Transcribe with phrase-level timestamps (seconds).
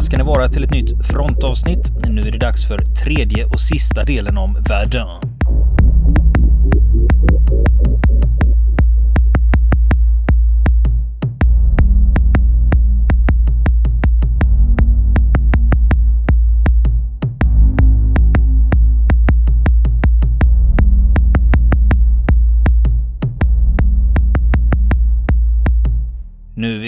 [0.00, 1.90] välkomna ska ni vara till ett nytt frontavsnitt.
[2.08, 5.29] Nu är det dags för tredje och sista delen om Verdun.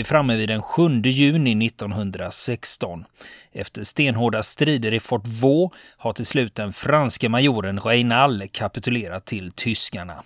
[0.02, 3.04] Vi framme vid den 7 juni 1916.
[3.52, 9.52] Efter stenhårda strider i Fort Vaux har till slut den franske majoren Reynal kapitulerat till
[9.52, 10.22] tyskarna.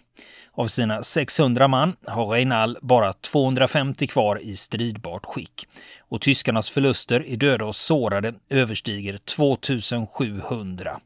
[0.52, 5.66] Av sina 600 man har Reynal bara 250 kvar i stridbart skick
[5.98, 11.00] och tyskarnas förluster i döda och sårade överstiger 2700.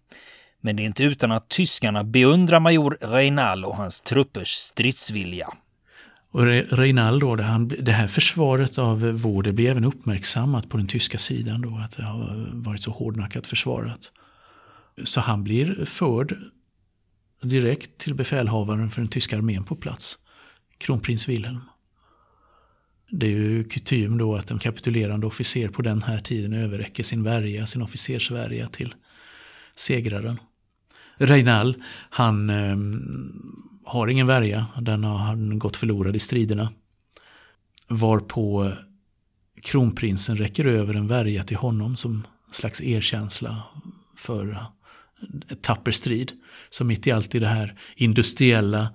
[0.61, 5.49] Men det är inte utan att tyskarna beundrar major Reynal och hans truppers stridsvilja.
[6.33, 10.87] Och Reinaldo, det, han, det här försvaret av vår, det blir även uppmärksammat på den
[10.87, 14.13] tyska sidan då, att det har varit så hårdnackat försvarat.
[15.05, 16.37] Så han blir förd
[17.43, 20.19] direkt till befälhavaren för den tyska armén på plats,
[20.79, 21.61] kronprins Wilhelm.
[23.11, 27.23] Det är ju kutym då att en kapitulerande officer på den här tiden överräcker sin
[27.23, 28.95] värja, sin officersvärja till
[29.77, 30.41] segraren.
[31.17, 32.77] Reinald, han eh,
[33.91, 34.67] har ingen värja.
[34.81, 36.73] Den har han gått förlorad i striderna.
[37.89, 38.73] Varpå
[39.63, 43.63] kronprinsen räcker över en värja till honom som slags erkänsla
[44.17, 44.67] för
[45.49, 46.33] ett tapper strid.
[46.71, 48.89] Så mitt i allt i det här industriella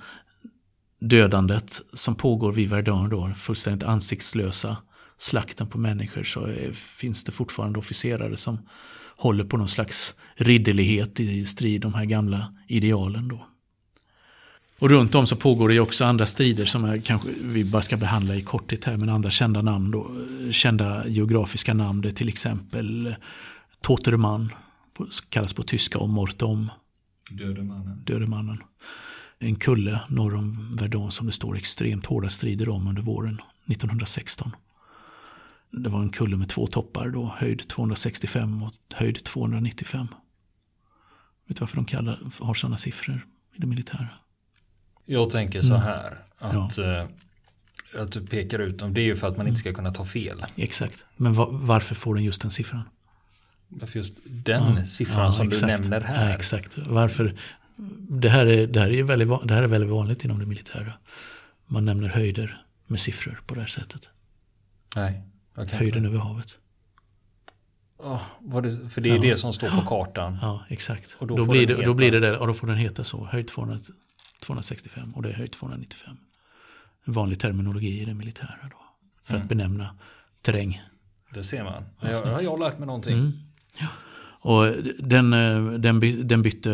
[1.00, 4.78] dödandet som pågår vid Verdun då, fullständigt ansiktslösa
[5.18, 8.70] slakten på människor så finns det fortfarande officerare som
[9.18, 13.48] håller på någon slags ridderlighet i strid, de här gamla idealen då.
[14.80, 17.82] Och runt om så pågår det ju också andra strider som jag kanske vi bara
[17.82, 18.98] ska behandla i korthet här.
[18.98, 20.12] Men andra kända namn då,
[20.52, 22.02] kända geografiska namn.
[22.02, 23.16] Det är till exempel
[23.82, 24.54] Toterman,
[25.30, 26.72] kallas på tyska och Mortom.
[28.06, 28.64] Dödemannen.
[29.40, 34.52] En kulle norr om Verdun som det står extremt hårda strider om under våren 1916.
[35.72, 40.08] Det var en kulle med två toppar då, höjd 265 och höjd 295.
[41.48, 44.08] Vet du varför de kallar, har sådana siffror i det militära?
[45.06, 45.82] Jag tänker så mm.
[45.82, 46.20] här.
[46.38, 47.00] Att, ja.
[47.00, 47.06] Eh,
[48.02, 48.94] att du pekar ut dem.
[48.94, 50.46] Det är ju för att man inte ska kunna ta fel.
[50.56, 51.06] Exakt.
[51.18, 52.84] Men va varför får den just den siffran?
[53.68, 54.86] Varför just den ja.
[54.86, 55.62] siffran ja, som exakt.
[55.62, 56.30] du nämner här?
[56.30, 56.78] Ja, exakt.
[56.78, 57.36] Varför?
[58.10, 60.94] Det här, är, det, här är väldigt, det här är väldigt vanligt inom det militära.
[61.66, 64.10] Man nämner höjder med siffror på det här sättet.
[64.96, 65.22] Nej.
[65.56, 66.08] Höjden inte.
[66.08, 66.58] över havet.
[67.98, 70.38] Oh, det, för det är det som står på kartan.
[70.42, 71.16] Ja, exakt.
[71.20, 73.26] Och då, då blir, det, då blir det där, och då får den heta så.
[73.26, 73.80] Höjd 200,
[74.40, 76.18] 265 och det är höjd 295.
[77.06, 78.78] En vanlig terminologi i det militära då.
[79.24, 79.44] För mm.
[79.44, 79.96] att benämna
[80.42, 80.82] terräng.
[81.34, 81.84] Det ser man.
[82.02, 83.14] Jag, har jag lärt mig någonting.
[83.14, 83.32] Mm.
[83.80, 83.88] Ja.
[84.48, 86.72] Och den, eh, den, by, den bytte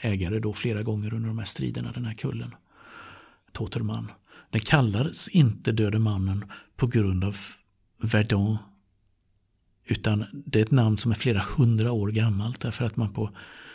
[0.00, 2.54] ägare då flera gånger under de här striderna, den här kullen.
[3.52, 4.10] Toterman.
[4.50, 6.44] Den kallades inte Döde mannen
[6.76, 7.36] på grund av
[7.98, 8.58] Verdun.
[9.84, 12.60] Utan det är ett namn som är flera hundra år gammalt.
[12.60, 13.30] Därför att man på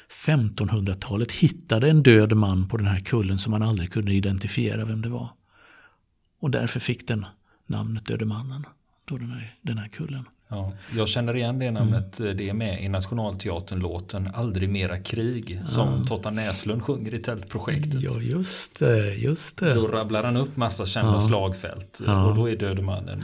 [0.09, 5.01] 1500-talet hittade en död man på den här kullen som man aldrig kunde identifiera vem
[5.01, 5.29] det var.
[6.39, 7.25] Och därför fick den
[7.67, 8.65] namnet Döde mannen,
[9.05, 10.25] då den här, den här kullen.
[10.47, 12.37] Ja, jag känner igen det namnet, mm.
[12.37, 16.03] det är med i Nationalteatern-låten Aldrig mera krig som ja.
[16.03, 18.01] Totta Näslund sjunger i Tältprojektet.
[18.01, 19.73] Ja, just det, just det.
[19.73, 21.19] Då rabblar han upp massa kända ja.
[21.19, 22.25] slagfält ja.
[22.25, 23.19] och då är Döde mannen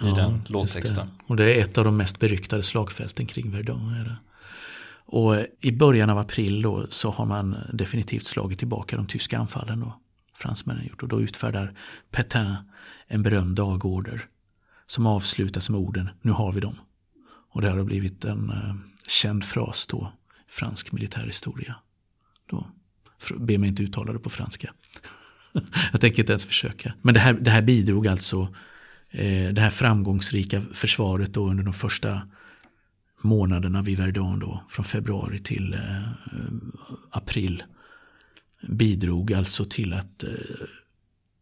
[0.00, 1.06] med i den låttexten.
[1.06, 1.24] Det.
[1.26, 3.94] Och det är ett av de mest beryktade slagfälten kring Verdun.
[4.00, 4.16] Är det.
[5.12, 9.80] Och i början av april då så har man definitivt slagit tillbaka de tyska anfallen
[9.80, 10.00] då.
[10.34, 11.78] Fransmännen gjort och då utfärdar
[12.10, 12.56] Petain
[13.06, 14.26] en berömd dagorder.
[14.86, 16.76] Som avslutas med orden Nu har vi dem.
[17.50, 18.74] Och det har blivit en eh,
[19.08, 20.12] känd fras då.
[20.48, 21.74] Fransk militärhistoria.
[22.50, 22.66] Då.
[23.38, 24.72] Be mig inte uttala det på franska.
[25.92, 26.94] Jag tänker inte ens försöka.
[27.02, 28.54] Men det här, det här bidrog alltså.
[29.10, 32.22] Eh, det här framgångsrika försvaret då under de första
[33.22, 36.08] månaderna vid Verdun då, från februari till eh,
[37.10, 37.62] april
[38.68, 40.30] bidrog alltså till att eh,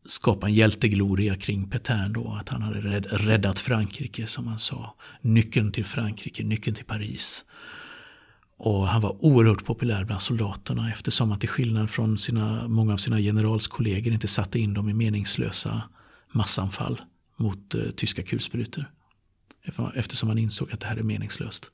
[0.06, 2.32] skapa en hjältegloria kring Petain då.
[2.40, 4.94] Att han hade räddat Frankrike som han sa.
[5.20, 7.44] Nyckeln till Frankrike, nyckeln till Paris.
[8.56, 12.96] Och han var oerhört populär bland soldaterna eftersom att till skillnad från sina, många av
[12.96, 15.82] sina generalskollegor inte satte in dem i meningslösa
[16.32, 17.00] massanfall
[17.36, 18.90] mot eh, tyska kulsprutor.
[19.94, 21.70] Eftersom man insåg att det här är meningslöst.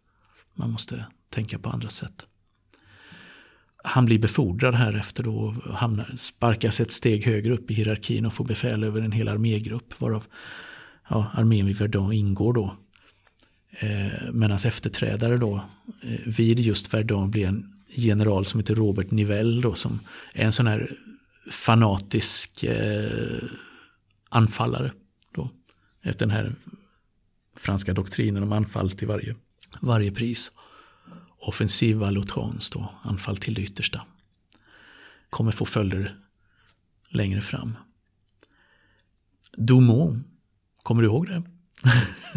[0.54, 2.26] Man måste tänka på andra sätt.
[3.84, 8.32] Han blir befordrad här efter och hamnar, sparkas ett steg högre upp i hierarkin och
[8.32, 10.00] får befäl över en hel armégrupp.
[10.00, 10.24] Varav
[11.08, 12.76] ja, armén vid Verdun ingår då.
[13.70, 15.64] Eh, men hans efterträdare då
[16.02, 20.00] eh, vid just Verdun blir en general som heter Robert Nivelle då som
[20.34, 20.96] är en sån här
[21.50, 23.42] fanatisk eh,
[24.28, 24.92] anfallare.
[25.34, 25.50] Då,
[26.02, 26.54] efter den här
[27.56, 29.34] franska doktrinen om anfall till varje,
[29.80, 30.52] varje pris.
[31.38, 34.02] Offensiva l'outrance då, anfall till det yttersta.
[35.30, 36.16] Kommer få följder
[37.08, 37.76] längre fram.
[39.56, 40.26] Dumont,
[40.82, 41.42] kommer du ihåg det?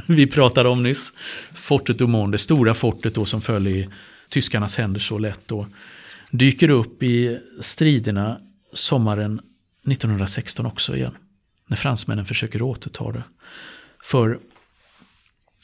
[0.13, 1.13] Vi pratade om nyss.
[1.53, 3.89] Fortet Dumont, det stora fortet då som föll i
[4.29, 5.47] tyskarnas händer så lätt.
[5.47, 5.67] Då,
[6.31, 8.41] dyker upp i striderna
[8.73, 9.41] sommaren
[9.87, 11.17] 1916 också igen.
[11.67, 13.23] När fransmännen försöker återta det.
[14.03, 14.39] För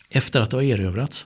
[0.09, 1.25] efter att det har erövrats,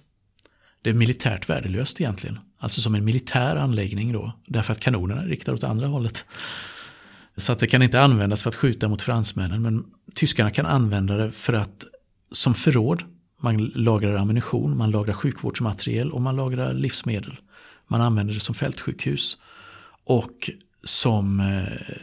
[0.82, 2.40] det är militärt värdelöst egentligen.
[2.58, 6.26] Alltså som en militär anläggning då, därför att kanonerna riktar åt andra hållet.
[7.38, 9.86] Så att det kan inte användas för att skjuta mot fransmännen, men
[10.16, 11.86] tyskarna kan använda det för att
[12.32, 13.04] som förråd.
[13.42, 17.40] Man lagrar ammunition, man lagrar sjukvårdsmateriel och man lagrar livsmedel.
[17.88, 19.38] Man använder det som fältsjukhus.
[20.04, 20.50] Och
[20.84, 21.96] som eh,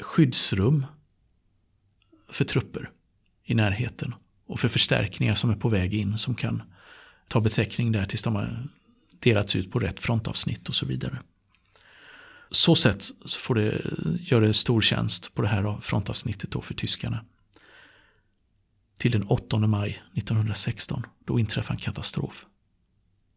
[0.00, 0.86] skyddsrum
[2.28, 2.90] för trupper
[3.44, 4.14] i närheten.
[4.46, 6.62] Och för förstärkningar som är på väg in som kan
[7.28, 8.68] ta beteckning där tills de har
[9.20, 11.18] delats ut på rätt frontavsnitt och så vidare.
[12.50, 13.04] Så sätt
[13.38, 13.80] får det,
[14.20, 17.24] gör det stor tjänst på det här frontavsnittet då för tyskarna.
[18.98, 22.46] Till den 8 maj 1916, då inträffar en katastrof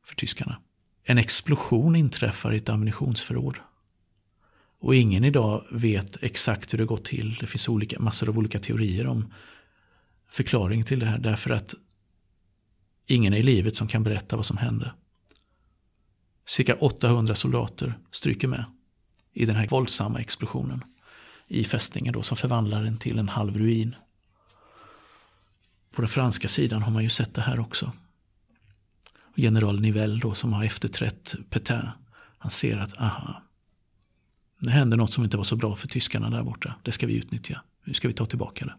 [0.05, 0.59] för tyskarna.
[1.03, 3.57] En explosion inträffar i ett ammunitionsförråd.
[4.79, 7.37] Och ingen idag vet exakt hur det gått till.
[7.39, 9.33] Det finns olika, massor av olika teorier om
[10.29, 11.17] förklaring till det här.
[11.17, 11.73] Därför att
[13.05, 14.93] ingen är i livet som kan berätta vad som hände.
[16.45, 18.65] Cirka 800 soldater stryker med
[19.33, 20.83] i den här våldsamma explosionen
[21.47, 23.95] i fästningen då som förvandlar den till en halv ruin.
[25.91, 27.91] På den franska sidan har man ju sett det här också.
[29.35, 31.89] General Nivelle då som har efterträtt Petain.
[32.37, 33.41] Han ser att aha,
[34.59, 36.75] det hände något som inte var så bra för tyskarna där borta.
[36.83, 37.61] Det ska vi utnyttja.
[37.83, 38.75] Nu ska vi ta tillbaka det.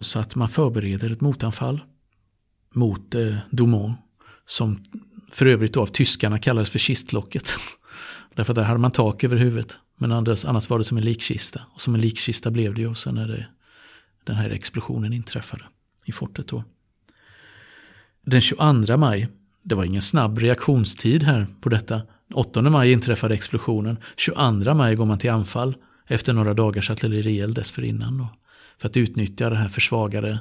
[0.00, 1.80] Så att man förbereder ett motanfall
[2.74, 3.98] mot eh, Dumont.
[4.46, 4.84] Som
[5.30, 7.50] för övrigt då av tyskarna kallades för kistlocket.
[8.34, 9.76] Därför att där hade man tak över huvudet.
[9.96, 11.62] Men annars, annars var det som en likkista.
[11.74, 13.46] Och som en likkista blev det ju sen när det,
[14.24, 15.64] den här explosionen inträffade
[16.04, 16.64] i fortet då.
[18.24, 19.28] Den 22 maj,
[19.62, 22.02] det var ingen snabb reaktionstid här på detta.
[22.34, 23.96] 8 maj inträffade explosionen.
[24.16, 28.18] 22 maj går man till anfall efter några dagars artillerield dessförinnan.
[28.18, 28.28] Då,
[28.80, 30.38] för att utnyttja det här försvagade,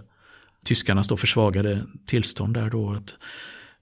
[0.64, 2.92] tyskarnas då försvagade tillstånd där då.
[2.92, 3.16] Att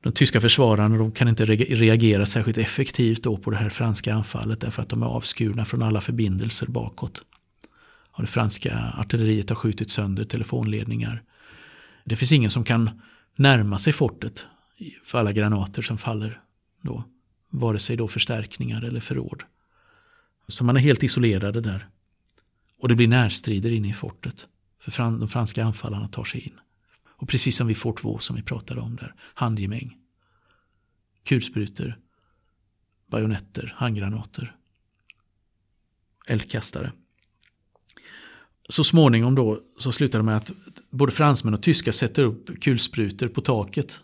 [0.02, 4.62] de tyska försvararna de kan inte reagera särskilt effektivt då på det här franska anfallet
[4.62, 7.24] därför att de är avskurna från alla förbindelser bakåt.
[8.12, 11.24] Och det franska artilleriet har skjutit sönder telefonledningar.
[12.04, 13.02] Det finns ingen som kan
[13.36, 14.46] närma sig fortet
[15.04, 16.42] för alla granater som faller
[16.82, 17.04] då.
[17.50, 19.44] Vare sig då förstärkningar eller förråd.
[20.48, 21.88] Så man är helt isolerade där.
[22.80, 24.48] Och det blir närstrider inne i fortet.
[24.80, 26.60] För de franska anfallarna tar sig in.
[27.08, 29.16] Och precis som vid Fort Vaux som vi pratade om där.
[29.20, 29.98] Handgemäng.
[31.24, 32.00] Kulsprutor.
[33.08, 33.74] Bajonetter.
[33.78, 34.56] Handgranater.
[36.28, 36.92] Eldkastare.
[38.70, 40.52] Så småningom då så slutar det med att
[40.90, 44.02] både fransmän och tyskar sätter upp kulsprutor på taket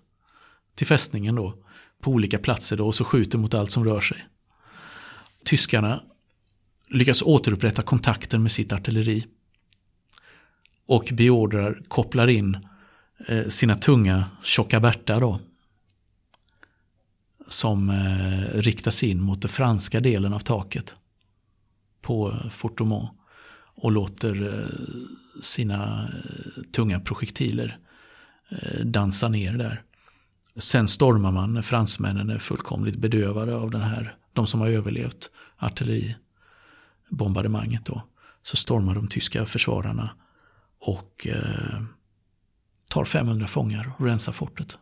[0.76, 1.64] till fästningen då
[2.02, 4.26] på olika platser då och så skjuter mot allt som rör sig.
[5.46, 6.04] Tyskarna
[6.92, 9.26] lyckas återupprätta kontakten med sitt artilleri
[10.86, 12.58] och beordrar, kopplar in
[13.28, 15.40] eh, sina tunga tjocka Berta då
[17.48, 20.96] som eh, riktas in mot den franska delen av taket
[22.02, 23.12] på Fortomont.
[23.76, 24.66] Och låter eh,
[25.42, 27.78] sina eh, tunga projektiler
[28.50, 29.84] eh, dansa ner där.
[30.56, 35.30] Sen stormar man när fransmännen är fullkomligt bedövade av den här, de som har överlevt
[37.12, 38.02] Bombardemanget då.
[38.44, 40.10] Så stormar de tyska försvararna
[40.80, 41.82] och eh,
[42.88, 44.78] tar 500 fångar och rensar fortet.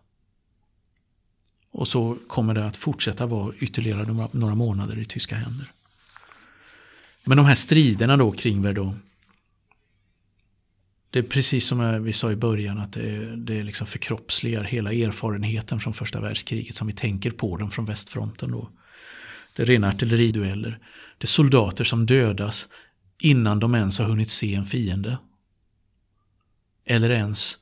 [1.72, 5.72] Och så kommer det att fortsätta vara ytterligare några, några månader i tyska händer.
[7.24, 9.00] Men de här striderna då kring Verdun.
[11.10, 14.94] Det är precis som eh, vi sa i början att det, det liksom förkroppsligar hela
[14.94, 18.70] erfarenheten från första världskriget som vi tänker på den från västfronten då.
[19.56, 20.80] Det är rena artilleridueller.
[21.18, 22.68] Det är soldater som dödas
[23.20, 25.18] innan de ens har hunnit se en fiende.
[26.86, 27.58] Eller ens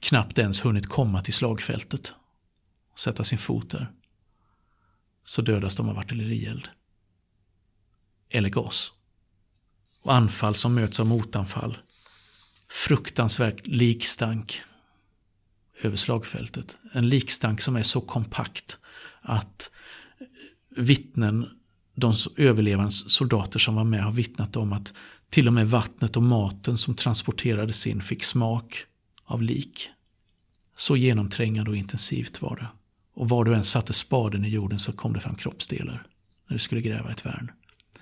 [0.00, 2.12] knappt ens hunnit komma till slagfältet.
[2.96, 3.92] Sätta sin fot där.
[5.24, 6.68] Så dödas de av artillerield
[8.30, 8.92] eller gas.
[10.02, 11.78] Och anfall som möts av motanfall.
[12.68, 14.62] Fruktansvärt likstank.
[15.80, 16.78] över slagfältet.
[16.92, 18.78] En likstank som är så kompakt
[19.20, 19.70] att
[20.78, 21.46] vittnen,
[21.94, 24.92] de överlevande soldater som var med har vittnat om att
[25.30, 28.84] till och med vattnet och maten som transporterades in fick smak
[29.24, 29.90] av lik.
[30.76, 32.68] Så genomträngande och intensivt var det.
[33.14, 36.06] Och var du än satte spaden i jorden så kom det fram kroppsdelar
[36.46, 37.52] när du skulle gräva ett värn.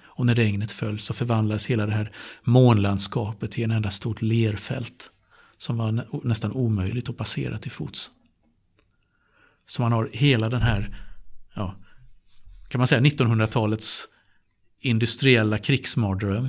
[0.04, 5.10] Och när regnet föll så förvandlades hela det här månlandskapet till en enda stort lerfält
[5.58, 8.10] som var nästan omöjligt att passera till fots.
[9.66, 10.96] Så man har hela den här,
[11.54, 11.74] ja,
[12.76, 14.08] kan man säga 1900-talets
[14.80, 16.48] industriella krigsmardröm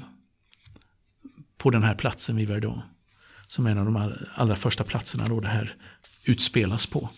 [1.58, 2.82] på den här platsen vid Verdun.
[3.48, 5.76] Som är en av de allra första platserna då det här
[6.26, 7.10] utspelas på.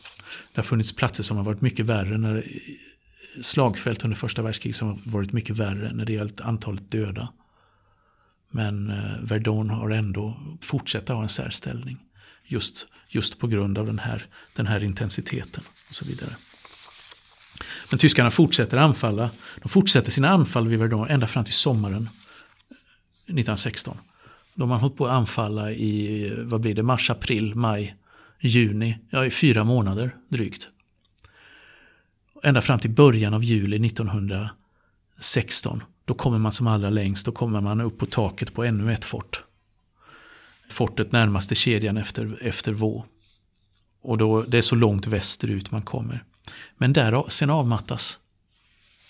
[0.54, 2.18] Det har funnits platser som har varit mycket värre.
[2.18, 2.44] När,
[3.42, 7.34] slagfält under första världskriget som har varit mycket värre när det gällt antalet döda.
[8.52, 11.98] Men Verdon Verdun har ändå fortsatt ha en särställning.
[12.46, 14.26] Just, just på grund av den här,
[14.56, 16.36] den här intensiteten och så vidare.
[17.90, 19.30] Men tyskarna fortsätter anfalla.
[19.62, 22.10] De fortsätter sina anfall vid Verdun ända fram till sommaren
[22.70, 22.76] eh,
[23.26, 23.98] 1916.
[24.56, 27.96] De har hållit på att anfalla i vad blir det, mars, april, maj,
[28.40, 30.70] juni, ja i fyra månader drygt.
[32.44, 35.84] Ända fram till början av juli 1916.
[36.06, 39.06] Då kommer man som allra längst, då kommer man upp på taket på ännu ett
[39.06, 39.44] fort.
[40.70, 43.06] Fortet närmaste kedjan efter, efter Vå.
[44.02, 46.24] Och då, det är så långt västerut man kommer.
[46.78, 48.20] Men där, sen avmattas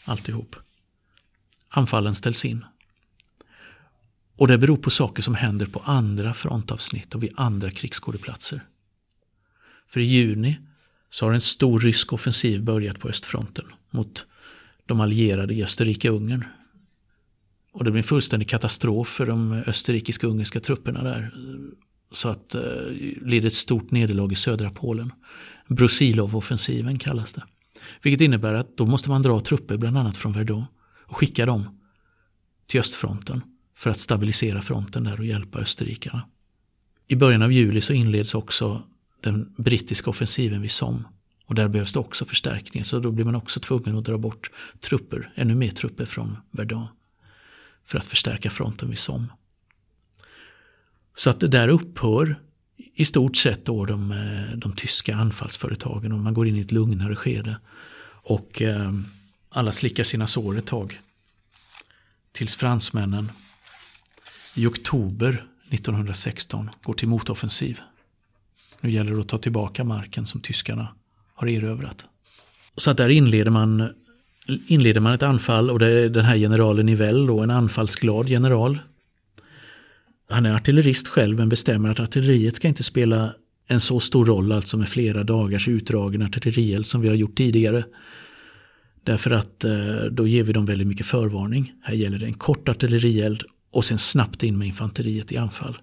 [0.06, 0.56] alltihop.
[1.70, 2.66] Anfallen ställs in.
[4.36, 8.66] Och det beror på saker som händer på andra frontavsnitt och vid andra krigsskådeplatser.
[9.88, 10.58] För i juni
[11.10, 14.26] så har en stor rysk offensiv börjat på östfronten mot
[14.86, 16.46] de allierade i Österrike-Ungern.
[17.72, 21.34] Och det blir en fullständig katastrof för de österrikiska ungerska trupperna där.
[22.12, 22.62] Så att eh,
[23.22, 25.12] blir ett stort nederlag i södra Polen.
[25.70, 27.44] Brusilov-offensiven kallas det.
[28.02, 30.66] Vilket innebär att då måste man dra trupper bland annat från Verdun
[31.06, 31.80] och skicka dem
[32.68, 33.42] till östfronten
[33.76, 36.28] för att stabilisera fronten där och hjälpa österrikarna.
[37.08, 38.84] I början av juli så inleds också
[39.22, 41.04] den brittiska offensiven vid Somme.
[41.46, 44.52] Och där behövs det också förstärkning så då blir man också tvungen att dra bort
[44.80, 46.88] trupper, ännu mer trupper från Verdun.
[47.86, 49.28] För att förstärka fronten vid Somme.
[51.16, 52.40] Så att det där upphör
[52.96, 56.72] i stort sett då de, eh, de tyska anfallsföretagen och man går in i ett
[56.72, 57.58] lugnare skede.
[58.24, 58.94] Och eh,
[59.50, 61.00] alla slickar sina sår ett tag.
[62.32, 63.32] Tills fransmännen
[64.56, 67.80] i oktober 1916 går till motoffensiv.
[68.82, 70.96] Nu gäller det att ta tillbaka marken som tyskarna
[71.34, 72.06] har erövrat.
[72.78, 73.94] Så att där inleder man,
[74.68, 78.80] inleder man ett anfall och det är den här generalen Nivell, då, en anfallsglad general.
[80.30, 83.34] Han är artillerist själv men bestämmer att artilleriet ska inte spela
[83.68, 87.86] en så stor roll, alltså med flera dagars utdragen artillerield som vi har gjort tidigare.
[89.04, 91.74] Därför att eh, då ger vi dem väldigt mycket förvarning.
[91.84, 95.78] Här gäller det en kort artillerield och sen snabbt in med infanteriet i anfall.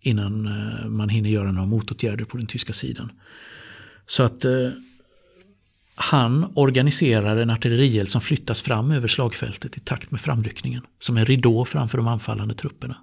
[0.00, 3.12] Innan eh, man hinner göra några motåtgärder på den tyska sidan.
[4.06, 4.68] Så att eh,
[5.94, 10.82] han organiserar en artillerield som flyttas fram över slagfältet i takt med framryckningen.
[10.98, 12.96] Som en ridå framför de anfallande trupperna.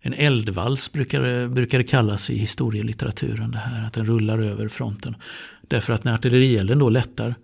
[0.00, 5.16] En eldvals brukar, brukar det kallas i historielitteraturen det här, att den rullar över fronten.
[5.62, 7.34] Därför att när artillerielden då lättar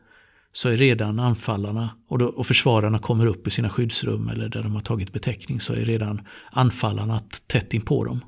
[0.53, 4.62] så är redan anfallarna och, då, och försvararna kommer upp i sina skyddsrum eller där
[4.62, 6.21] de har tagit beteckning så är redan
[6.51, 8.21] anfallarna tätt in på dem.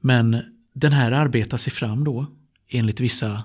[0.00, 0.42] Men
[0.74, 2.26] den här arbetar sig fram då
[2.68, 3.42] enligt vissa,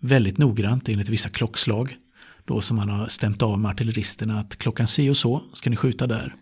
[0.00, 1.96] väldigt noggrant enligt vissa klockslag.
[2.44, 5.76] Då som man har stämt av med artilleristerna att klockan si och så ska ni
[5.76, 6.34] skjuta där.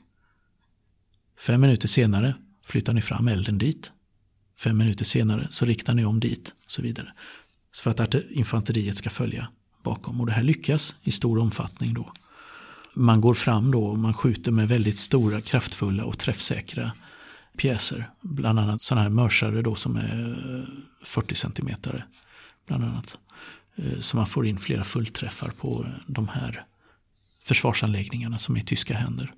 [1.41, 2.35] Fem minuter senare
[2.67, 3.93] flyttar ni fram elden dit.
[4.59, 7.13] Fem minuter senare så riktar ni om dit och så vidare.
[7.73, 9.49] Så för att infanteriet ska följa
[9.83, 10.21] bakom.
[10.21, 12.13] Och det här lyckas i stor omfattning då.
[12.95, 16.93] Man går fram då och man skjuter med väldigt stora, kraftfulla och träffsäkra
[17.57, 18.11] pjäser.
[18.21, 21.71] Bland annat sådana här mörsare då som är eh, 40 cm.
[22.67, 23.19] Bland annat.
[23.76, 26.64] Eh, så man får in flera fullträffar på de här
[27.42, 29.35] försvarsanläggningarna som är i tyska händer.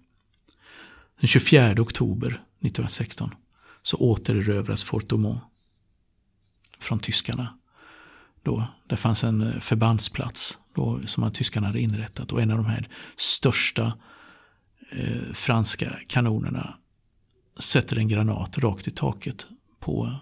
[1.21, 3.35] Den 24 oktober 1916
[3.83, 5.41] så återerövras Fort Aumont
[6.79, 7.59] från tyskarna.
[8.43, 12.67] Då, där fanns en eh, förbandsplats då, som tyskarna hade inrättat och en av de
[12.67, 13.99] här största
[14.91, 16.79] eh, franska kanonerna
[17.59, 19.47] sätter en granat rakt i taket
[19.81, 20.17] på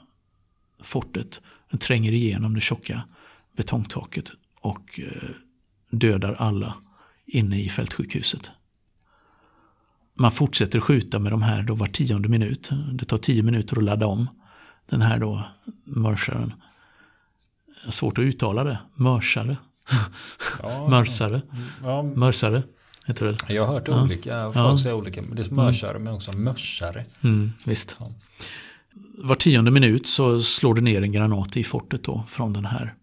[0.81, 1.41] fortet.
[1.71, 3.03] Den tränger igenom det tjocka
[3.57, 5.29] betongtaket och eh,
[5.91, 6.75] dödar alla
[7.27, 8.51] inne i fältsjukhuset.
[10.15, 12.71] Man fortsätter skjuta med de här då var tionde minut.
[12.93, 14.29] Det tar tio minuter att ladda om
[14.87, 15.45] den här då
[15.85, 16.53] mörsaren.
[17.89, 18.79] Svårt att uttala det.
[18.95, 19.57] Mörsare.
[20.63, 21.43] Ja, Mörsare.
[21.83, 22.63] ja, Mörsare
[23.07, 23.55] heter det.
[23.55, 24.03] jag har hört Ja.
[24.03, 24.79] olika, folk Ja.
[24.79, 25.23] säger olika.
[25.23, 27.05] men Det är mörsare men också mörsare.
[27.23, 27.97] Mm, visst.
[28.01, 28.11] Ja.
[29.19, 32.95] Var tionde minut så slår det ner en granat i fortet då från den här,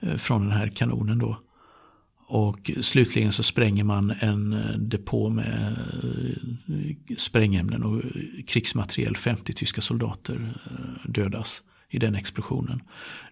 [0.00, 1.38] Eh, från den här kanonen då.
[2.26, 8.02] Och slutligen så spränger man en eh, depå med eh, sprängämnen och
[8.46, 9.16] krigsmateriel.
[9.16, 10.54] 50 tyska soldater
[11.04, 12.82] dödas i den explosionen.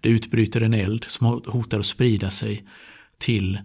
[0.01, 2.65] Det utbryter en eld som hotar att sprida sig
[3.19, 3.59] till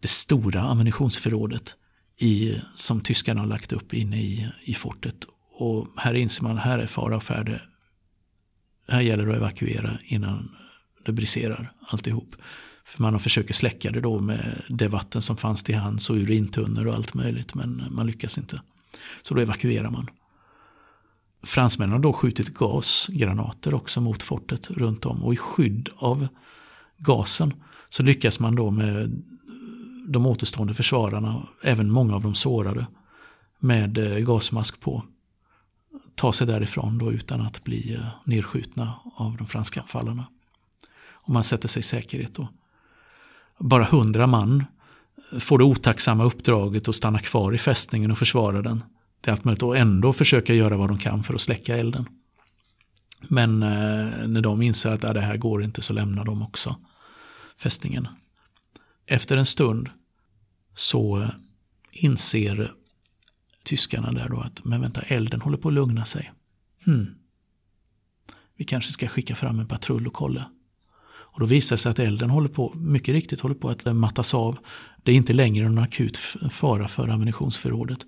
[0.00, 1.76] det stora ammunitionsförrådet
[2.18, 5.24] i, som tyskarna har lagt upp inne i, i fortet.
[5.52, 7.62] Och här inser man, här är fara och färde.
[8.88, 10.56] Här gäller det att evakuera innan
[11.02, 12.36] det briserar alltihop.
[12.84, 16.16] För man har försökt släcka det då med det vatten som fanns till hands och
[16.16, 17.54] urintunnor och allt möjligt.
[17.54, 18.62] Men man lyckas inte.
[19.22, 20.10] Så då evakuerar man.
[21.42, 25.24] Fransmännen har då skjutit gasgranater också mot fortet runt om.
[25.24, 26.28] Och i skydd av
[26.98, 27.54] gasen
[27.88, 29.22] så lyckas man då med
[30.06, 32.86] de återstående försvararna, även många av de sårade,
[33.58, 35.04] med eh, gasmask på.
[36.14, 40.26] Ta sig därifrån då utan att bli eh, nedskjutna av de franska anfallarna.
[41.22, 42.48] Om man sätter sig i säkerhet då.
[43.58, 44.64] Bara hundra man
[45.40, 48.84] får det otacksamma uppdraget att stanna kvar i fästningen och försvara den.
[49.20, 52.08] Det är allt möjligt och ändå försöka göra vad de kan för att släcka elden.
[53.28, 56.76] Men eh, när de inser att äh, det här går inte så lämnar de också
[57.56, 58.08] fästningen.
[59.06, 59.90] Efter en stund
[60.74, 61.28] så eh,
[61.92, 62.74] inser
[63.64, 66.32] tyskarna där då att men vänta, elden håller på att lugna sig.
[66.84, 67.14] Hmm.
[68.56, 70.50] Vi kanske ska skicka fram en patrull och kolla.
[71.32, 74.34] Och då visar det sig att elden håller på, mycket riktigt håller på att mattas
[74.34, 74.58] av.
[75.02, 76.16] Det är inte längre någon akut
[76.50, 77.98] fara för ammunitionsförrådet.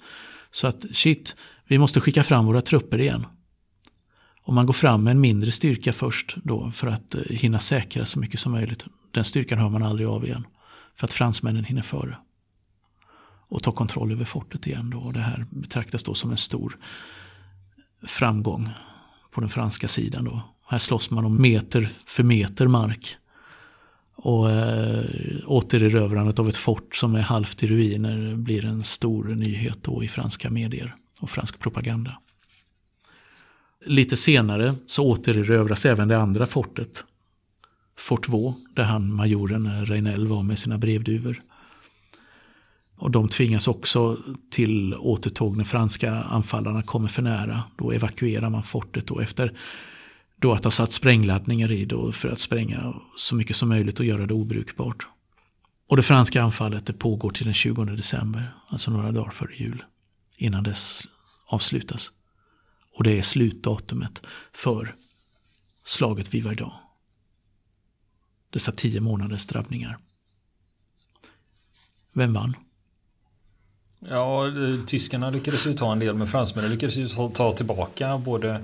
[0.50, 3.26] Så att shit, vi måste skicka fram våra trupper igen.
[4.42, 8.04] Om man går fram med en mindre styrka först då för att eh, hinna säkra
[8.04, 8.84] så mycket som möjligt.
[9.10, 10.46] Den styrkan hör man aldrig av igen.
[10.96, 12.16] För att fransmännen hinner före.
[13.48, 14.98] Och tar kontroll över fortet igen då.
[14.98, 16.78] Och det här betraktas då som en stor
[18.06, 18.70] framgång
[19.30, 20.53] på den franska sidan då.
[20.66, 23.16] Här slåss man om meter för meter mark.
[24.16, 25.04] Och eh,
[25.46, 30.08] återerövrandet av ett fort som är halvt i ruiner blir en stor nyhet då i
[30.08, 32.18] franska medier och fransk propaganda.
[33.86, 37.04] Lite senare så återerövras även det andra fortet.
[37.98, 41.40] Fort Vaux, där han majoren Reinell var med sina brevduvor.
[42.96, 44.18] Och de tvingas också
[44.50, 47.62] till återtåg när franska anfallarna kommer för nära.
[47.76, 49.52] Då evakuerar man fortet och efter
[50.36, 54.06] då att ha satt sprängladdningar i då för att spränga så mycket som möjligt och
[54.06, 55.06] göra det obrukbart.
[55.86, 59.84] Och det franska anfallet det pågår till den 20 december, alltså några dagar före jul,
[60.36, 61.08] innan dess
[61.46, 62.12] avslutas.
[62.92, 64.96] Och det är slutdatumet för
[65.84, 66.70] slaget vid Verdun.
[68.50, 69.98] Dessa tio månaders drabbningar.
[72.12, 72.56] Vem vann?
[73.98, 78.62] Ja, eh, tyskarna lyckades ju ta en del men fransmännen lyckades ju ta tillbaka både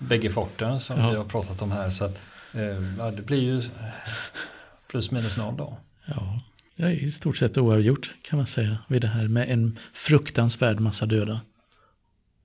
[0.00, 1.10] bägge forten som Ja.
[1.10, 1.90] vi har pratat om här.
[1.90, 2.20] Så att,
[2.52, 3.62] eh, det blir ju
[4.90, 5.78] plus minus noll då.
[6.06, 6.40] Ja,
[6.76, 10.80] det är i stort sett oavgjort kan man säga vid det här med en fruktansvärd
[10.80, 11.40] massa döda.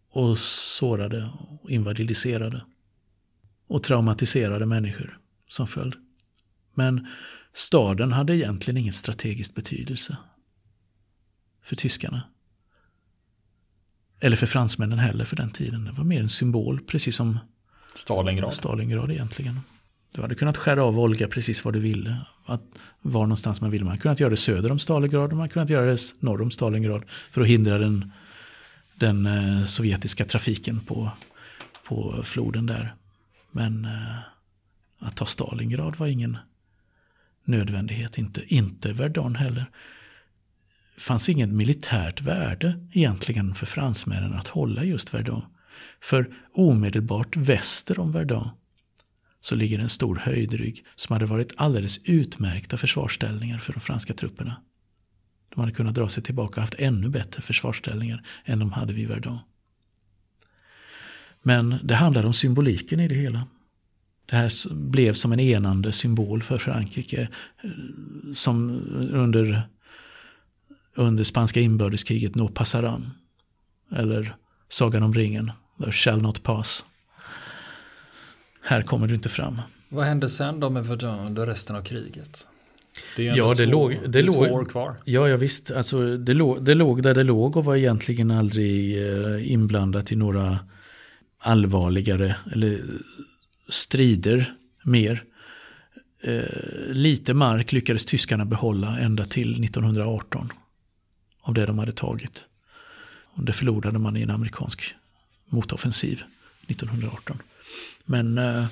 [0.09, 1.29] Och sårade
[1.61, 2.65] och invalidiserade.
[3.67, 5.93] Och traumatiserade människor som följd.
[6.73, 7.07] Men
[7.53, 10.17] staden hade egentligen ingen strategisk betydelse.
[11.63, 12.23] För tyskarna.
[14.19, 15.85] Eller för fransmännen heller för den tiden.
[15.85, 17.39] Det var mer en symbol, precis som
[17.93, 18.53] Stalingrad.
[18.53, 19.59] Stalingrad egentligen.
[20.11, 22.17] Du hade kunnat skära av Olga precis vad du ville.
[22.45, 22.61] Att,
[23.01, 23.83] var någonstans man ville.
[23.83, 26.41] Man hade kunnat göra det söder om Stalingrad och man hade kunnat göra det norr
[26.41, 27.03] om Stalingrad.
[27.31, 28.11] För att hindra den,
[28.95, 31.11] den eh, sovjetiska trafiken på,
[31.87, 32.95] på floden där.
[33.51, 34.17] Men eh,
[34.99, 36.37] att ta Stalingrad var ingen
[37.43, 38.17] nödvändighet.
[38.17, 39.65] Inte, inte Verdun heller.
[40.97, 45.41] Fanns inget militärt värde egentligen för fransmännen att hålla just Verdun.
[46.01, 48.49] För omedelbart väster om Verdun
[49.41, 54.61] så ligger en stor höjdrygg som hade varit alldeles utmärkta försvarsställningar för de franska trupperna.
[55.55, 59.07] De hade kunnat dra sig tillbaka och haft ännu bättre försvarsställningar än de hade vid
[59.07, 59.37] Verdun.
[61.41, 63.47] Men det handlar om symboliken i det hela.
[64.25, 67.29] Det här blev som en enande symbol för Frankrike
[67.63, 67.69] eh,
[68.35, 68.69] som
[69.13, 69.69] under,
[70.95, 73.11] under spanska inbördeskriget nå passaran.
[73.95, 74.35] Eller
[74.69, 76.85] Sagan om ringen, Thou shall not pass.
[78.63, 79.61] Här kommer du inte fram.
[79.89, 82.47] Vad hände sen då med Verdun under resten av kriget?
[83.15, 84.95] Det är Ja, det två, låg- det låg- två år kvar.
[85.05, 85.71] Ja, ja visst.
[85.71, 90.15] Alltså, det, låg, det låg där det låg och var egentligen aldrig eh, inblandat i
[90.15, 90.59] några
[91.39, 92.81] allvarligare eller
[93.69, 94.53] strider
[94.83, 95.23] mer.
[96.23, 96.43] Eh,
[96.87, 100.51] lite mark lyckades tyskarna behålla ända till 1918
[101.45, 102.45] av det de hade tagit.
[103.23, 104.95] Och det förlorade man i en amerikansk
[105.45, 106.23] motoffensiv
[106.67, 107.37] 1918.
[108.05, 108.65] Men eh,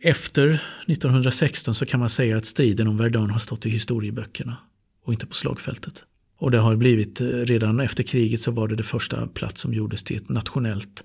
[0.00, 4.56] efter 1916 så kan man säga att striden om Verdun har stått i historieböckerna
[5.04, 6.04] och inte på slagfältet.
[6.36, 9.74] Och det har blivit, eh, redan efter kriget så var det det första plats som
[9.74, 11.04] gjordes till ett nationellt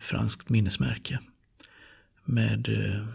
[0.00, 1.18] franskt minnesmärke.
[2.24, 3.06] Med eh,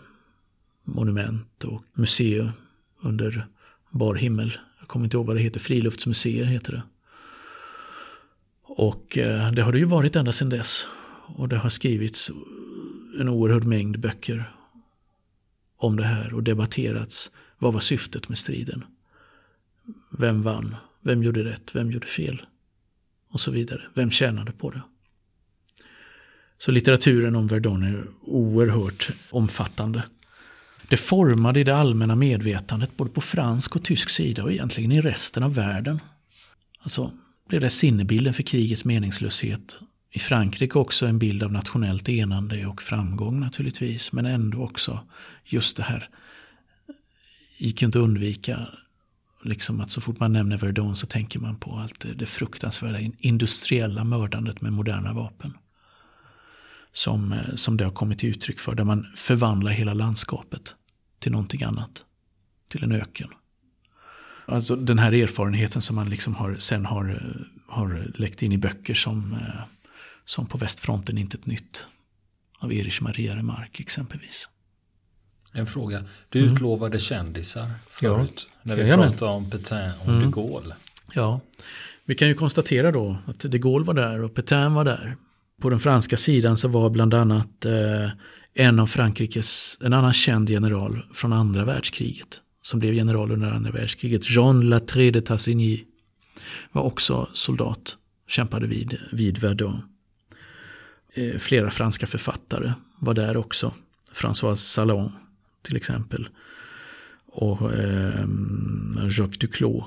[0.84, 2.52] monument och museum
[3.02, 3.48] under
[3.90, 4.58] bar himmel.
[4.80, 6.84] Jag kommer inte ihåg vad det heter, friluftsmuseer heter det.
[8.76, 10.88] Och eh, det har det ju varit ända sedan dess.
[11.36, 12.32] Och det har skrivits
[13.20, 14.56] en oerhörd mängd böcker
[15.78, 17.32] om det här och debatterats.
[17.58, 18.84] Vad var syftet med striden?
[20.10, 20.76] Vem vann?
[21.02, 21.76] Vem gjorde rätt?
[21.76, 22.42] Vem gjorde fel?
[23.30, 23.82] Och så vidare.
[23.94, 24.82] Vem tjänade på det?
[26.58, 30.04] Så litteraturen om Verdun är oerhört omfattande.
[30.90, 35.44] Det formade det allmänna medvetandet både på fransk och tysk sida och egentligen i resten
[35.44, 36.00] av världen.
[36.80, 37.12] Alltså
[37.52, 39.80] blev det sinnebilden för krigets meningslöshet.
[40.12, 44.12] I Frankrike också en bild av nationellt enande och framgång naturligtvis.
[44.12, 45.08] Men ändå också
[45.46, 46.10] just det här.
[47.58, 48.68] Gick inte att undvika
[49.44, 53.00] liksom att så fort man nämner Verdun så tänker man på allt det, det fruktansvärda
[53.20, 55.58] industriella mördandet med moderna vapen.
[56.94, 58.76] Som, eh, som det har kommit till uttryck för.
[58.76, 60.76] Där man förvandlar hela landskapet
[61.20, 62.06] till någonting annat.
[62.68, 63.30] Till en öken.
[64.52, 67.36] Alltså den här erfarenheten som man liksom har, sen har,
[67.68, 69.64] har läckt in i böcker som, eh,
[70.26, 71.86] som på västfronten inte ett nytt.
[72.60, 74.50] Av Erich Maria Remarque exempelvis.
[75.54, 76.04] En fråga.
[76.30, 76.54] Du mm.
[76.54, 78.50] utlovade kändisar förut.
[78.50, 78.60] Ja.
[78.64, 79.10] När vi Jajamän.
[79.10, 80.20] pratade om Petain och mm.
[80.20, 80.76] de Gaulle.
[81.14, 81.42] Ja,
[82.06, 85.18] vi kan ju konstatera då att de Gaulle var där och Petain var där.
[85.62, 88.10] På den franska sidan så var bland annat eh,
[88.54, 92.42] en av Frankrikes, en annan känd general från andra världskriget.
[92.62, 94.30] Som blev general under andra världskriget.
[94.30, 95.86] Jean Latré de Tassigny.
[96.72, 97.98] Var också soldat.
[98.28, 99.82] Kämpade vid, vid Verdun.
[101.14, 103.74] Eh, flera franska författare var där också.
[104.14, 105.12] François Salon
[105.62, 106.30] till exempel.
[107.26, 108.26] Och eh,
[109.10, 109.84] Jacques Duclos.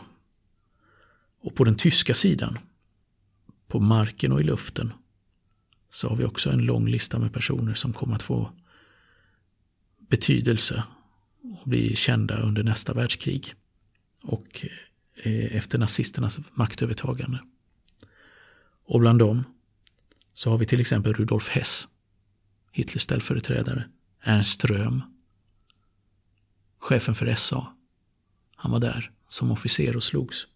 [1.40, 2.58] Och på den tyska sidan,
[3.68, 4.92] på marken och i luften,
[5.90, 8.50] så har vi också en lång lista med personer som kommer att få
[9.98, 10.84] betydelse
[11.44, 13.54] och bli kända under nästa världskrig.
[14.22, 14.66] Och
[15.22, 17.38] eh, efter nazisternas maktövertagande.
[18.84, 19.44] Och bland dem
[20.34, 21.88] så har vi till exempel Rudolf Hess,
[22.72, 23.88] Hitlers ställföreträdare,
[24.22, 25.02] Ernst Röhm,
[26.78, 27.76] chefen för SA.
[28.56, 30.46] Han var där som officer och slogs.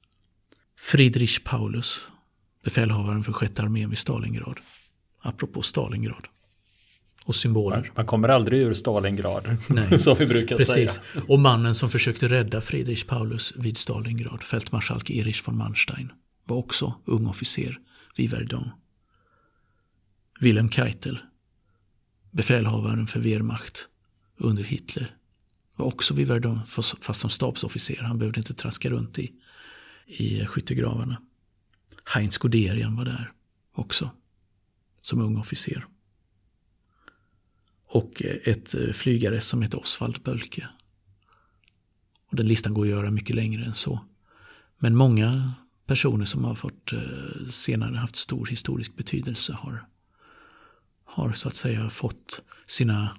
[0.77, 2.07] Friedrich Paulus,
[2.65, 4.61] befälhavaren för sjätte armén vid Stalingrad.
[5.19, 6.29] Apropå Stalingrad.
[7.29, 7.93] Och symboler.
[7.95, 9.99] Man kommer aldrig ur Stalingrad, Nej.
[10.01, 10.75] som vi brukar Precis.
[10.75, 11.25] säga.
[11.29, 16.13] Och mannen som försökte rädda Friedrich Paulus vid Stalingrad, fältmarskalk Erich von Manstein,
[16.45, 17.79] var också ung officer
[18.17, 18.71] vid Verdun.
[20.41, 21.19] Wilhelm Keitel,
[22.31, 23.89] befälhavaren för Wehrmacht
[24.37, 25.17] under Hitler,
[25.77, 26.61] var också vid Verdun,
[27.01, 28.03] fast som stabsofficer.
[28.03, 29.33] Han behövde inte traska runt i,
[30.07, 31.23] i skyttegravarna.
[32.05, 33.33] Heinz Guderian var där
[33.75, 34.11] också,
[35.03, 35.87] som ung officer.
[37.91, 40.69] Och ett flygare som hette Oswald Bölke.
[42.31, 44.01] Och den listan går att göra mycket längre än så.
[44.79, 45.53] Men många
[45.87, 49.85] personer som har fått eh, senare haft stor historisk betydelse har,
[51.05, 53.17] har så att säga fått sina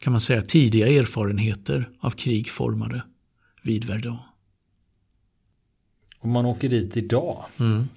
[0.00, 3.02] kan man säga, tidiga erfarenheter av krig formade
[3.62, 4.16] vid Verdun.
[6.18, 7.88] Om man åker dit idag, mm.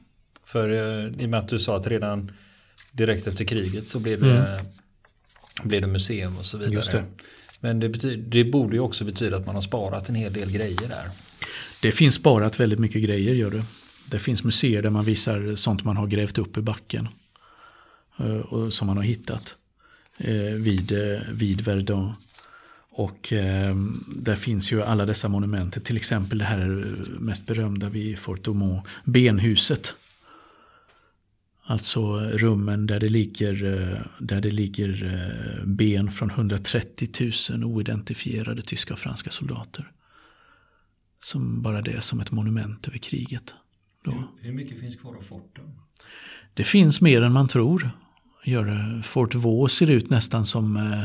[0.46, 2.32] för eh, i och med att du sa att redan
[2.92, 4.66] direkt efter kriget så blev det, mm.
[5.64, 6.92] Blev det museum och så vidare.
[6.92, 7.06] Det.
[7.60, 10.52] Men det, betyder, det borde ju också betyda att man har sparat en hel del
[10.52, 11.10] grejer där.
[11.82, 13.64] Det finns sparat väldigt mycket grejer gör det.
[14.10, 17.08] Det finns museer där man visar sånt man har grävt upp i backen.
[18.20, 19.56] Eh, och som man har hittat.
[20.18, 22.12] Eh, vid, eh, vid Verdun.
[22.96, 23.76] Och eh,
[24.16, 25.86] där finns ju alla dessa monument.
[25.86, 26.68] Till exempel det här
[27.20, 29.94] mest berömda vid Fort Aumont, benhuset.
[31.66, 33.54] Alltså rummen där det ligger,
[34.20, 39.92] där det ligger ben från 130 000 oidentifierade tyska och franska soldater.
[41.24, 43.54] Som bara det som ett monument över kriget.
[44.04, 44.24] Då.
[44.42, 45.64] Hur mycket finns kvar av forten?
[46.54, 47.92] Det finns mer än man tror
[48.44, 49.02] gör.
[49.04, 51.02] Fort Vaux ser ut nästan som, eh,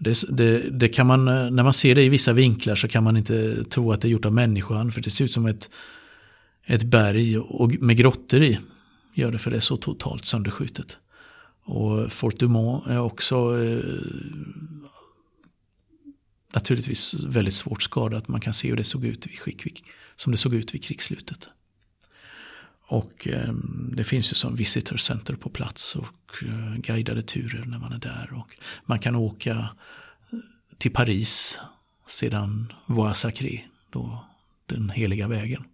[0.00, 3.04] det, det, det, kan man, eh, när man ser det i vissa vinklar så kan
[3.04, 4.92] man inte tro att det är gjort av människan.
[4.92, 5.70] För det ser ut som ett,
[6.64, 8.58] ett berg och med grottor i.
[9.20, 10.98] Gör det för det är så totalt sönderskjutet.
[11.62, 13.84] Och Fort Dumont är också eh,
[16.52, 18.28] naturligtvis väldigt svårt skadat.
[18.28, 19.80] Man kan se hur det såg ut vid,
[20.16, 21.48] som det såg ut vid krigsslutet.
[22.86, 23.52] Och eh,
[23.92, 27.98] det finns ju som visitor center på plats och eh, guidade turer när man är
[27.98, 28.32] där.
[28.32, 30.38] Och man kan åka eh,
[30.78, 31.60] till Paris
[32.06, 34.24] sedan Voie Sacré, då
[34.66, 35.64] den heliga vägen.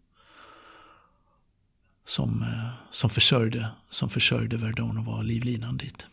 [2.08, 6.06] Som, eh, som, försörjde, som försörjde Verdun och var livlinan dit.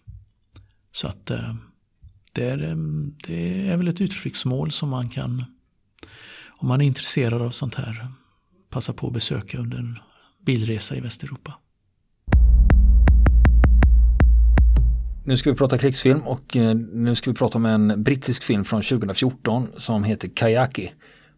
[0.91, 1.56] Så att eh,
[2.32, 2.75] det är, eh,
[3.27, 5.45] det är väl ett utflyktsmål som man kan,
[6.47, 8.08] om man är intresserad av sånt här,
[8.69, 9.99] passa på att besöka under en
[10.45, 11.53] bilresa i Västeuropa.
[15.25, 16.56] Nu ska vi prata krigsfilm och
[16.93, 20.91] nu ska vi prata om en brittisk film från 2014 som heter Kayaki.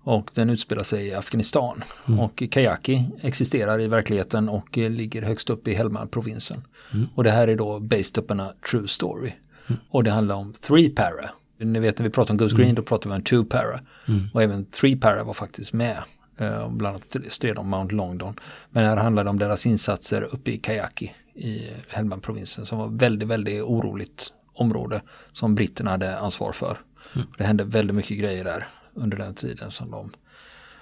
[0.05, 1.83] Och den utspelar sig i Afghanistan.
[2.07, 2.19] Mm.
[2.19, 6.63] Och Kayaki existerar i verkligheten och eh, ligger högst upp i Helmand-provinsen.
[6.93, 7.07] Mm.
[7.15, 9.31] Och det här är då based upon a true story.
[9.67, 9.79] Mm.
[9.89, 11.29] Och det handlar om Three Para.
[11.57, 12.75] Ni vet när vi pratar om Goose Green mm.
[12.75, 13.79] då pratar vi om Two Para.
[14.07, 14.27] Mm.
[14.33, 15.97] Och även Three Para var faktiskt med.
[16.41, 18.39] Uh, bland annat stred om Mount Longdon.
[18.69, 23.27] Men här handlar det om deras insatser uppe i Kayaki i Helmand-provinsen som var väldigt,
[23.27, 25.01] väldigt oroligt område
[25.33, 26.77] som britterna hade ansvar för.
[27.15, 27.27] Mm.
[27.37, 30.11] Det hände väldigt mycket grejer där under den tiden som de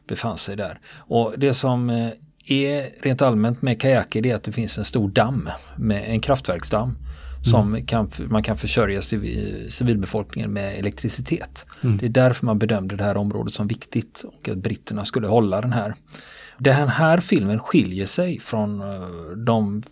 [0.08, 0.80] befann sig där.
[0.95, 2.10] Och det som eh,
[2.45, 6.19] är rent allmänt med Kayaki det är att det finns en stor damm med en
[6.19, 6.97] kraftverksdamm
[7.43, 7.86] som mm.
[7.86, 9.02] kan, man kan försörja
[9.69, 11.65] civilbefolkningen med elektricitet.
[11.82, 11.97] Mm.
[11.97, 15.62] Det är därför man bedömde det här området som viktigt och att britterna skulle hålla
[15.62, 15.95] den här.
[16.58, 19.84] Den här filmen skiljer sig från eh, de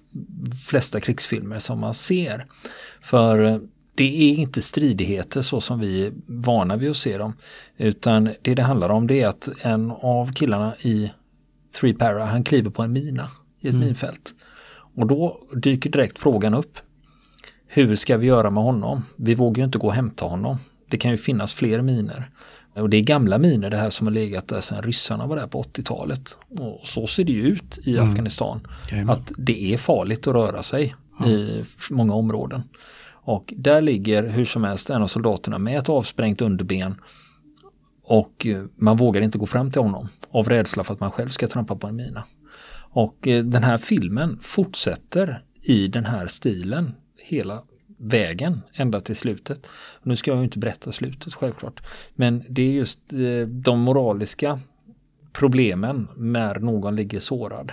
[0.70, 2.46] flesta krigsfilmer som man ser.
[3.02, 3.58] För eh,
[3.96, 7.34] det är inte stridigheter så som vi är vana vid att se dem.
[7.78, 11.12] Utan det det handlar om det är att en av killarna i
[11.80, 13.28] Three Para, han kliver på en mina
[13.60, 13.86] i ett mm.
[13.86, 14.34] minfält.
[14.96, 16.80] Och då dyker direkt frågan upp.
[17.68, 19.04] Hur ska vi göra med honom?
[19.16, 20.58] Vi vågar ju inte gå och hämta honom.
[20.90, 22.30] Det kan ju finnas fler miner.
[22.74, 25.48] Och det är gamla miner det här som har legat där sedan ryssarna var där
[25.48, 26.38] på 80-talet.
[26.50, 28.10] Och så ser det ju ut i mm.
[28.10, 28.68] Afghanistan.
[28.92, 29.16] Jajamän.
[29.16, 31.28] Att det är farligt att röra sig ja.
[31.28, 32.64] i många områden.
[33.22, 36.96] Och där ligger hur som helst en av soldaterna med ett avsprängt underben.
[38.04, 41.30] Och eh, man vågar inte gå fram till honom av rädsla för att man själv
[41.30, 42.24] ska trampa på en mina.
[42.92, 47.64] Och eh, den här filmen fortsätter i den här stilen hela
[47.98, 49.68] vägen ända till slutet.
[50.04, 51.84] Nu ska jag ju inte berätta slutet självklart.
[52.16, 54.60] Men det är just eh, de moraliska
[55.34, 57.72] problemen när någon ligger sårad.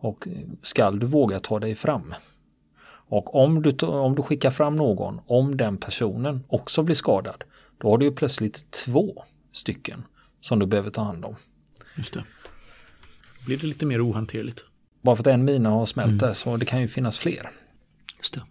[0.00, 0.28] Och
[0.62, 2.14] skall du våga ta dig fram?
[3.08, 7.44] Och om du, om du skickar fram någon, om den personen också blir skadad,
[7.78, 10.04] då har du ju plötsligt två stycken
[10.40, 11.36] som du behöver ta hand om.
[11.96, 12.24] Just det.
[13.38, 14.64] Då blir det lite mer ohanterligt.
[15.02, 16.18] Bara för att en mina har smält mm.
[16.18, 17.50] där så det kan ju finnas fler.
[18.18, 18.42] Just det.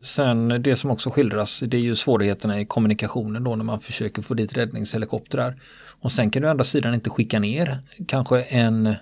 [0.00, 4.22] Sen det som också skildras det är ju svårigheterna i kommunikationen då när man försöker
[4.22, 5.60] få dit räddningshelikoptrar.
[6.00, 8.94] Och sen kan du å andra sidan inte skicka ner kanske en,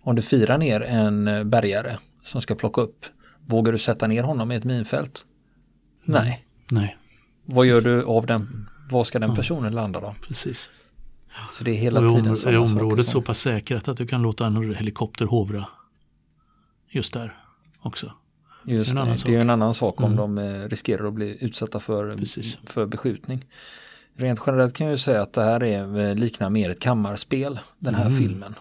[0.00, 3.06] om du firar ner en bärgare som ska plocka upp
[3.50, 5.26] Vågar du sätta ner honom i ett minfält?
[6.08, 6.22] Mm.
[6.22, 6.46] Nej.
[6.70, 6.96] Nej.
[7.44, 8.68] Vad gör du av den?
[8.90, 10.14] Var ska den personen landa då?
[10.22, 10.70] Precis.
[11.52, 14.46] Så det är hela och tiden Är området så pass säkrat att du kan låta
[14.46, 15.66] en helikopter hovra
[16.88, 17.36] just där
[17.80, 18.12] också?
[18.64, 20.16] Just det, det, det är en annan sak om mm.
[20.16, 22.16] de eh, riskerar att bli utsatta för,
[22.66, 23.44] för beskjutning.
[24.16, 27.58] Rent generellt kan jag ju säga att det här är, eh, liknar mer ett kammarspel,
[27.78, 28.18] den här mm.
[28.18, 28.54] filmen.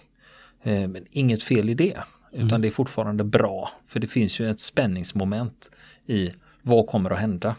[0.64, 1.98] Eh, men inget fel i det.
[2.32, 2.62] Utan mm.
[2.62, 3.70] det är fortfarande bra.
[3.88, 5.72] För det finns ju ett spänningsmoment
[6.06, 7.56] i vad kommer att hända.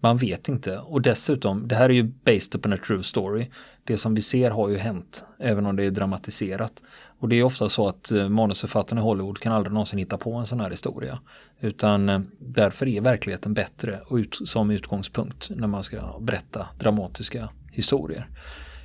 [0.00, 0.78] Man vet inte.
[0.78, 3.50] Och dessutom, det här är ju based upon a true story.
[3.84, 6.82] Det som vi ser har ju hänt, även om det är dramatiserat.
[7.20, 10.34] Och det är ofta så att eh, manusförfattarna i Hollywood kan aldrig någonsin hitta på
[10.34, 11.18] en sån här historia.
[11.60, 18.28] Utan eh, därför är verkligheten bättre ut, som utgångspunkt när man ska berätta dramatiska historier.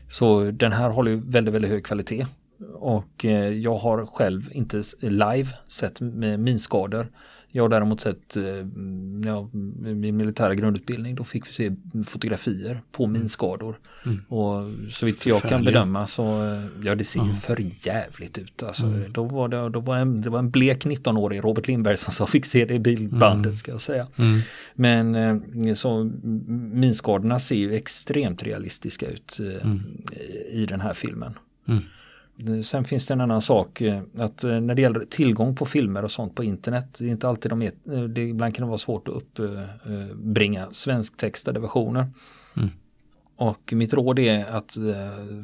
[0.10, 2.26] Så den här håller ju väldigt, väldigt hög kvalitet.
[2.74, 6.02] Och eh, jag har själv inte live sett
[6.38, 7.08] minskador.
[7.56, 8.44] Jag har däremot sett eh,
[9.26, 11.16] ja, min militära grundutbildning.
[11.16, 13.20] Då fick vi se fotografier på mm.
[13.20, 13.80] minskador.
[14.06, 14.22] Mm.
[14.28, 17.36] Och så vitt jag kan bedöma så eh, ja det ser ju mm.
[17.36, 18.64] för jävligt ut.
[18.64, 19.14] Alltså, mm.
[19.14, 22.28] Då var det, då var en, det var en blek 19-årig Robert Lindberg som sa
[22.28, 23.56] fick se det i bildbandet mm.
[23.56, 24.08] ska jag säga.
[24.16, 24.40] Mm.
[24.76, 26.12] Men så
[26.74, 29.40] minskadorna ser ju extremt realistiska ut
[30.52, 31.34] i den här filmen.
[32.64, 36.04] Sen finns det en annan sak eh, att eh, när det gäller tillgång på filmer
[36.04, 38.68] och sånt på internet, det är inte alltid de är, eh, det, ibland kan det
[38.68, 42.08] vara svårt att uppbringa svensktextade versioner.
[42.58, 42.70] Mm.
[43.36, 44.78] Och mitt råd är att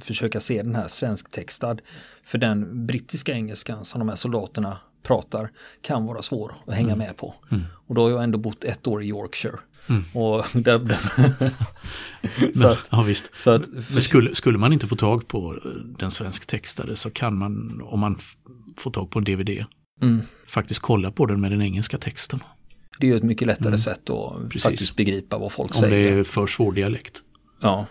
[0.02, 1.82] försöka se den här svensktextad.
[2.24, 6.98] För den brittiska engelskan som de här soldaterna pratar kan vara svår att hänga mm.
[6.98, 7.34] med på.
[7.52, 7.64] Mm.
[7.88, 9.58] Och då har jag ändå bott ett år i Yorkshire.
[9.90, 10.04] Mm.
[10.14, 11.00] Och där, där.
[12.60, 13.30] så att, ja, visst.
[13.36, 14.00] Så att, för...
[14.00, 15.60] skulle, skulle man inte få tag på
[16.00, 18.20] den svensktextade så kan man, om man
[18.78, 19.66] får tag på en DVD,
[20.02, 20.22] mm.
[20.48, 22.40] faktiskt kolla på den med den engelska texten.
[23.00, 23.78] Det är ju ett mycket lättare mm.
[23.78, 24.64] sätt att Precis.
[24.64, 26.10] faktiskt begripa vad folk om säger.
[26.10, 27.24] Om det är för svår dialekt.
[27.62, 27.86] Ja,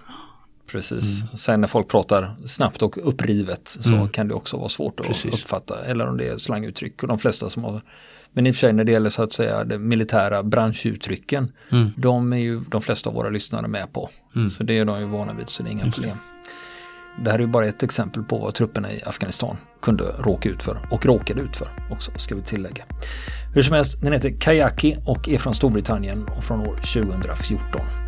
[0.68, 1.20] precis.
[1.22, 1.38] Mm.
[1.38, 4.08] Sen när folk pratar snabbt och upprivet så mm.
[4.08, 5.34] kan det också vara svårt att precis.
[5.34, 5.84] uppfatta.
[5.84, 7.02] Eller om det är slanguttryck.
[7.02, 7.82] Och de flesta som har
[8.32, 11.90] men i och för sig när det gäller så att säga de militära branschuttrycken, mm.
[11.96, 14.10] de är ju de flesta av våra lyssnare med på.
[14.36, 14.50] Mm.
[14.50, 16.16] Så det är de ju vana vid, så det är inga Just problem.
[17.24, 20.62] Det här är ju bara ett exempel på vad trupperna i Afghanistan kunde råka ut
[20.62, 22.84] för och råkade ut för också, ska vi tillägga.
[23.54, 28.07] Hur som helst, den heter Kayaki och är från Storbritannien och från år 2014.